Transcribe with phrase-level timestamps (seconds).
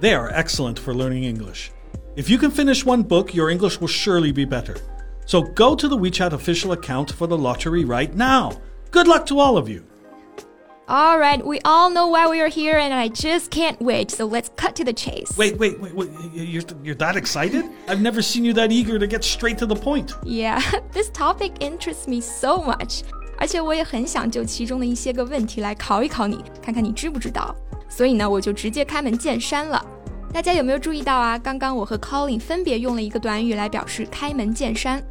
[0.00, 1.70] They are excellent for learning English.
[2.16, 4.76] If you can finish one book, your English will surely be better.
[5.26, 8.52] So go to the WeChat official account for the lottery right now.
[8.90, 9.82] Good luck to all of you.
[10.88, 14.12] All right, we all know why we are here, and I just can't wait.
[14.12, 15.36] So let's cut to the chase.
[15.36, 16.08] Wait, wait, wait, wait.
[16.32, 17.64] You're, you're that excited?
[17.88, 20.14] I've never seen you that eager to get straight to the point.
[20.22, 20.62] Yeah,
[20.92, 23.02] this topic interests me so much.
[23.36, 27.52] 而且我也很想就其中的一些个问题来考一考你，看看你知不知道。
[27.88, 29.84] 所以呢，我就直接开门见山了。
[30.32, 31.38] 大家有没有注意到啊？
[31.38, 35.02] 刚刚我和 Colin 分别用了一个短语来表示开门见山。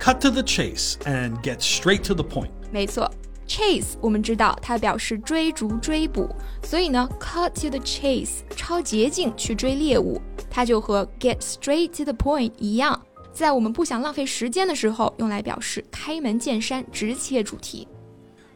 [0.00, 2.50] Cut to the chase and get straight to the point.
[2.72, 3.08] 没错，
[3.46, 6.28] chase 我们知道它表示追逐、追捕，
[6.62, 13.00] 所以呢，cut to the chase 抄捷径去追猎物，它就和 get straight to the point 一样，
[13.32, 17.86] 在我们不想浪费时间的时候，用来表示开门见山、直切主题。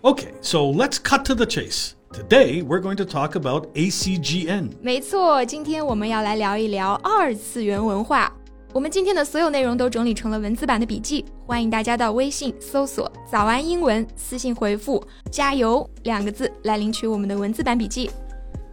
[0.02, 1.90] Okay, so let's cut to the chase.
[2.12, 4.70] Today we're going to talk about ACGN.
[4.80, 8.32] 没错，今天我们要来聊一聊二次元文化。
[8.72, 18.10] 我们今天的所有内容都整理成了文字版的笔记，欢迎大家到微信搜索“早安英文”，私信回复“加油”两个字来领取我们的文字版笔记。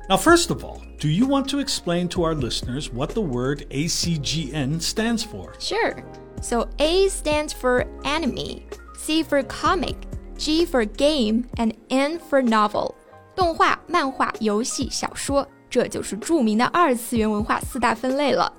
[0.10, 3.66] Now, first of all, do you want to explain to our listeners what the word
[3.70, 5.54] ACGN stands for?
[5.60, 5.96] Sure.
[6.42, 8.62] So A stands for anime,
[8.98, 9.96] C for comic,
[10.38, 12.94] G for game, and N for novel.
[13.36, 18.52] 动画、漫画、游戏、小说，这就是着名的二次元文化四大分类了。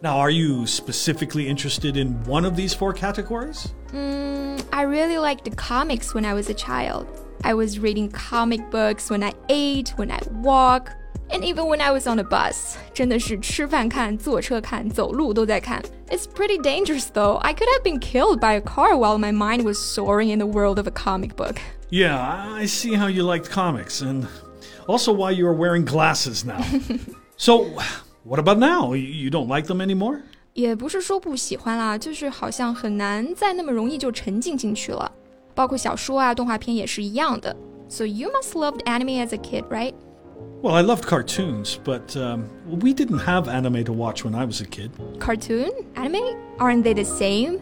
[0.00, 3.66] Now, are you specifically interested in one of these four categories?
[3.92, 7.06] Mm, I really liked the comics when I was a child.
[7.42, 10.90] I was reading comic books when I ate, when I walk,
[11.30, 12.76] and even when I was on a bus.
[12.92, 15.82] 真的是吃饭看、坐车看、走路都在看。
[16.08, 17.36] It's pretty dangerous though.
[17.36, 20.46] I could have been killed by a car while my mind was soaring in the
[20.46, 21.56] world of a comic book.
[21.90, 24.26] Yeah, I see how you liked comics, and
[24.86, 26.62] also why you are wearing glasses now.
[27.36, 27.66] so,
[28.24, 28.94] what about now?
[28.94, 30.22] You don't like them anymore?
[30.54, 35.10] 也不是说不喜欢啦，就是好像很难再那么容易就沉浸进去了。
[35.54, 37.54] 包括小说啊、动画片也是一样的。
[37.88, 39.94] So you must loved anime as a kid, right?
[40.62, 44.62] Well, I loved cartoons, but um, we didn't have anime to watch when I was
[44.62, 44.90] a kid.
[45.18, 45.70] Cartoon?
[45.94, 46.36] Anime?
[46.58, 47.60] Aren't they the same?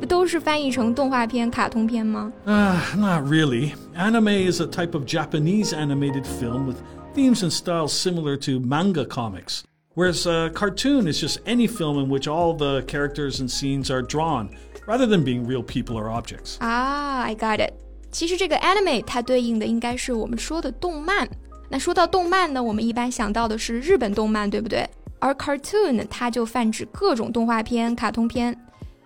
[0.00, 2.32] 不都是翻译成动画片、卡通片吗？
[2.44, 3.72] Uh, not really.
[3.94, 6.76] Anime is a type of Japanese animated film with
[7.14, 9.62] themes and styles similar to manga comics.
[9.94, 14.02] Whereas a cartoon is just any film in which all the characters and scenes are
[14.02, 14.48] drawn,
[14.86, 16.56] rather than being real people or objects.
[16.60, 17.74] Ah, I got it.
[18.10, 21.28] 其实这个 anime 它对应的应该是我们说的动漫。
[21.68, 24.88] 那说到动漫呢，我们一般想到的是日本动漫，对不对？
[25.18, 28.58] 而 cartoon 它就泛指各种动画片、卡通片。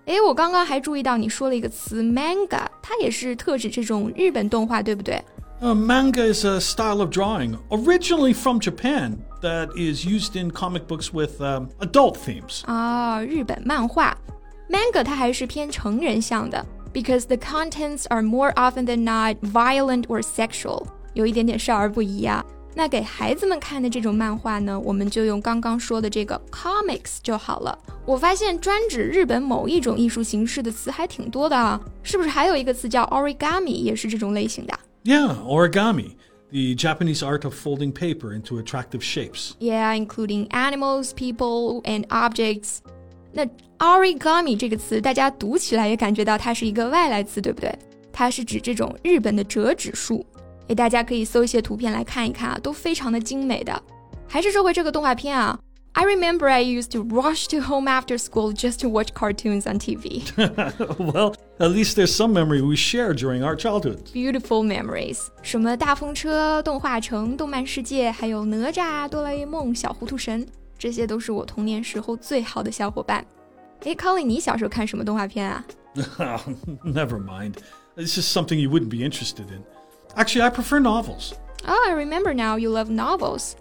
[0.07, 5.21] 诶，我刚刚还注意到你说了一个词 manga，它也是特指这种日本动画，对不对？
[5.61, 11.11] Uh, manga is a style of drawing originally from Japan that is used in comic books
[11.13, 12.61] with um, adult themes.
[12.67, 14.17] 啊，日本漫画，
[14.69, 22.45] manga 它还是偏成人向的，because the contents are more often than not violent or sexual，有一点点少儿不宜啊。
[22.75, 27.79] 那给孩子们看的这种漫画呢，我们就用刚刚说的这个 comics 就好了。
[28.05, 34.79] 我发现专指日本某一种艺术形式的词还挺多的啊，是不是还有一个词叫 origami，也是这种类型的？
[35.05, 36.11] Yeah, origami.
[36.53, 39.53] The Japanese art of folding paper into attractive shapes.
[39.59, 42.79] Yeah, including animals, people, and objects.
[43.33, 43.45] 那
[43.79, 47.77] origami 这个词，大家读起来也感觉到它是一个外来词，对不对？
[48.13, 50.25] 它是指这种日本的折纸术。
[50.71, 53.83] 诶，大家可以搜一些图片来看一看啊，都非常的精美的。
[54.29, 55.59] 还是说回这个动画片啊，
[55.93, 60.23] I remember I used to rush to home after school just to watch cartoons on TV.
[60.99, 64.01] well, at least there's some memory we share during our childhood.
[64.13, 70.47] Beautiful memories，什么大风车、动画城、动漫世界，还有哪吒、哆啦 A 梦、小糊涂神，
[70.77, 73.25] 这些都是我童年时候最好的小伙伴。
[73.85, 75.65] 诶，Colin，你小时候看什么动画片啊？
[76.85, 77.55] Never mind.
[77.95, 79.63] This is something you wouldn't be interested in.
[80.15, 81.33] Actually, I prefer novels.
[81.67, 82.59] Oh, I remember now.
[82.59, 83.53] You love novels.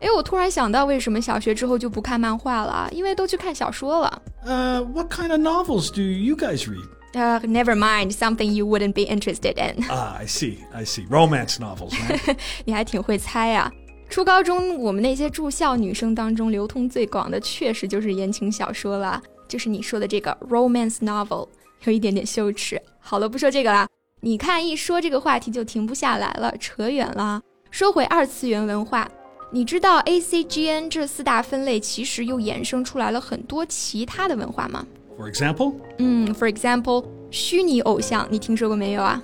[0.00, 2.88] 哎，我突然想到，为什么小学之后就不看漫画了？
[2.92, 4.22] 因为都去看小说了。
[4.46, 6.86] Uh, what kind of novels do you guys read?
[7.14, 8.12] Uh, never mind.
[8.12, 9.84] Something you wouldn't be interested in.
[9.88, 10.58] Ah, I see.
[10.72, 11.06] I see.
[11.08, 11.90] Romance novels.
[11.90, 12.36] Right?
[12.64, 13.72] 你还挺会猜啊。
[14.08, 21.48] 初高中我们那些住校女生当中流通最广的，确实就是言情小说了，就是你说的这个 romance novel，
[21.84, 22.80] 有一点点羞耻。
[23.00, 23.88] 好了，不说这个啦。
[24.25, 27.41] 你看，一说这个话题就停不下来了，扯远了。
[27.69, 29.05] 说回二次元文化，
[29.51, 34.85] 你知道 A C G N 这四大分类其实又衍生出来了很多其他的文化吗
[35.19, 39.21] ？For example，嗯，For example，虚拟偶像，你听说过没有啊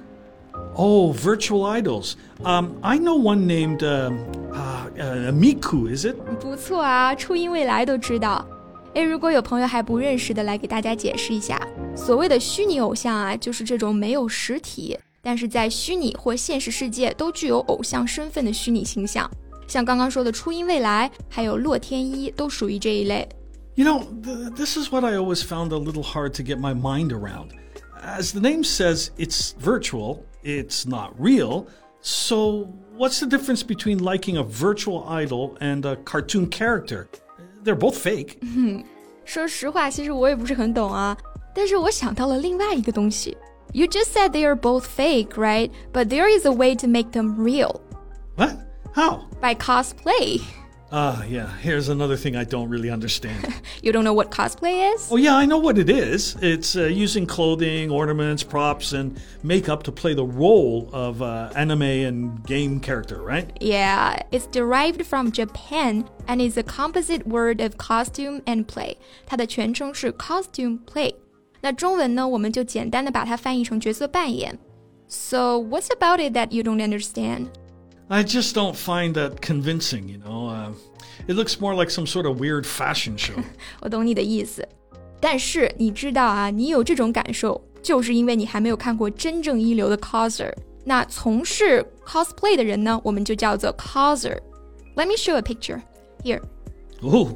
[0.75, 2.15] ？Oh, virtual idols.
[2.43, 4.11] Um, I know one named uh,
[4.51, 6.17] uh, Miku, is it?
[6.41, 8.45] 不错啊，初音未来都知道。
[8.95, 11.57] 哎，如果有朋友还不认识的，来给大家解释一下。
[12.05, 19.29] 所谓的虚拟偶像啊，就是这种没有实体，但是在虚拟或现实世界都具有偶像身份的虚拟形象。
[19.67, 23.29] 像刚刚说的初音未来，还有洛天依，都属于这一类。
[23.75, 24.03] You know,
[24.55, 27.49] this is what I always found a little hard to get my mind around.
[28.03, 31.65] As the name says, it's virtual it's not real.
[32.01, 37.07] So, what's the difference between liking a virtual idol and a cartoon character?
[37.63, 38.39] They're both fake.
[39.25, 41.15] 说实话，其实我也不是很懂啊。
[41.54, 43.36] 但是我想到了另外一个东西。
[43.72, 45.70] You just said they are both fake, right?
[45.92, 47.80] But there is a way to make them real.
[48.36, 48.56] What?
[48.94, 49.26] How?
[49.40, 50.42] By cosplay.
[50.92, 53.52] Ah, uh, yeah, here's another thing I don't really understand.
[53.82, 55.08] you don't know what cosplay is?
[55.10, 56.36] Oh, yeah, I know what it is.
[56.40, 61.82] It's uh, using clothing, ornaments, props, and makeup to play the role of uh, anime
[61.82, 63.50] and game character, right?
[63.60, 68.96] Yeah, it's derived from Japan and is a composite word of costume and play.
[69.26, 71.16] 它的全称是 costume play.
[71.60, 74.58] 那中文呢，我们就简单的把它翻译成角色扮演。
[75.06, 77.46] So, what's about it that you don't understand?
[78.08, 80.48] I just don't find that convincing, you know.
[80.48, 80.72] Uh,
[81.26, 83.34] it looks more like some sort of weird fashion show.
[83.80, 84.66] 我懂你的意思，
[85.20, 90.52] 但是你知道啊，你有这种感受，就是因为你还没有看过真正一流的 coser。
[90.84, 95.80] 那从事 cosplay 的人呢，我们就叫做 coser。Let me show a picture
[96.22, 96.42] here.
[97.02, 97.28] Oh,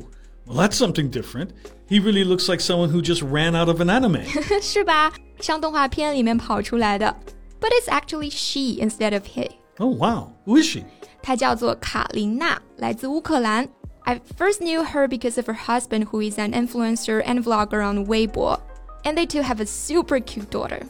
[0.46, 1.50] well, that's something different.
[1.86, 4.24] He really looks like someone who just ran out of an anime.
[4.62, 5.12] 是吧？
[5.40, 7.14] 像动画片里面跑出来的。
[7.60, 9.50] But it's actually she instead of he.
[9.78, 10.84] Oh wow, who is she?
[11.22, 13.68] 她叫做卡琳娜，来自乌克兰。
[14.02, 18.58] I first knew her because of her husband, who is an influencer and vlogger on Weibo,
[19.04, 20.86] and they too have a super cute daughter.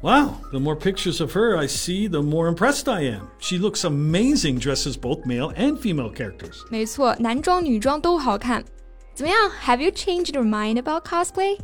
[0.00, 3.28] Wow, the more pictures of her I see, the more impressed I am.
[3.38, 6.64] She looks amazing dressed as both male and female characters.
[6.70, 8.64] 没错，男装女装都好看。
[9.16, 9.50] 怎么样？
[9.66, 11.58] Have you changed your mind about cosplay?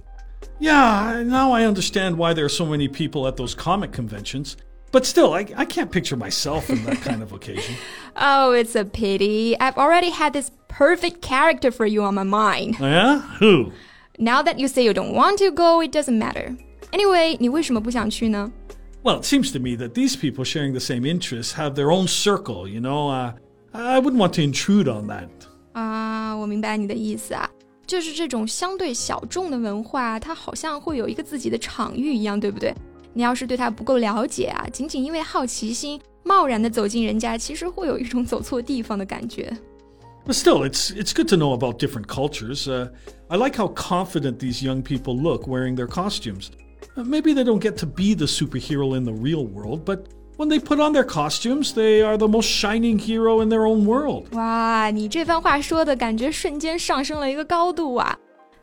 [0.60, 4.56] Yeah, now I understand why there are so many people at those comic conventions.
[4.90, 7.74] But still, I, I can't picture myself in that kind of occasion.
[8.16, 9.54] oh, it's a pity.
[9.60, 12.76] I've already had this perfect character for you on my mind.
[12.80, 13.18] Oh, yeah?
[13.38, 13.72] Who?
[14.18, 16.56] Now that you say you don't want to go, it doesn't matter.
[16.92, 18.50] Anyway, 你为什么不想去呢?
[19.04, 22.06] Well, it seems to me that these people sharing the same interests have their own
[22.08, 23.08] circle, you know.
[23.10, 23.32] Uh,
[23.74, 25.28] I wouldn't want to intrude on that.
[25.73, 27.49] 啊，我明白你的意思啊，
[27.85, 32.73] 就是这种相对小众的文化，它好像会有一个自己的场域一样，对不对？
[33.13, 39.55] 你要是对它不够了解啊，仅仅因为好奇心贸然的走进人家，其实会有一种走错地方的感觉。
[40.25, 42.65] But still, it's it's good to know about different cultures.
[42.67, 42.89] Uh,
[43.27, 46.47] I like how confident these young people look wearing their costumes.
[46.95, 50.58] Maybe they don't get to be the superhero in the real world, but when they
[50.60, 54.24] put on their costumes, they are the most shining hero in their own world.
[54.32, 58.16] 哇，你这番话说的感觉瞬间上升了一个高度啊！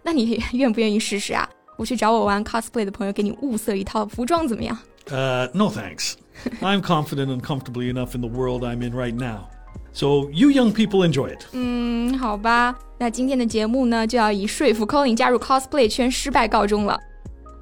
[0.03, 1.49] 那你愿不愿意试试啊？
[1.77, 4.77] 我去找我玩 cosplay 的朋友，给你物色一套服装，怎么样？
[5.07, 6.13] Uh, no thanks.
[6.61, 9.49] I'm confident and comfortably enough in the world I'm in right now.
[9.93, 11.45] So you young people enjoy it.
[11.51, 12.75] 嗯，好吧。
[12.97, 16.99] 那今天的节目呢，就要以说服 Colin 加入 cosplay 圈失败告终了。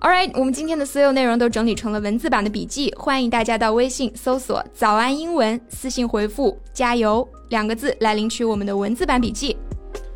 [0.01, 9.55] All right，我们今天的所有内容都整理成了文字版的笔记，欢迎大家到微信搜索“早安英文”，私信回复“加油”两个字来领取我们的文字版笔记。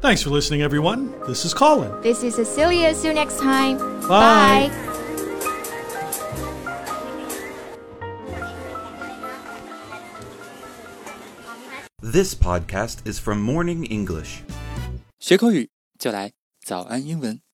[0.02, 1.08] Thanks for listening, everyone.
[1.26, 1.90] This is Colin.
[2.02, 2.94] This is Cecilia.
[2.94, 3.78] See you next time.
[4.08, 4.70] Bye.
[4.70, 4.72] Bye.
[12.02, 14.42] This podcast is from Morning English.
[15.20, 16.32] 学口语就来
[16.64, 17.48] 早安英文。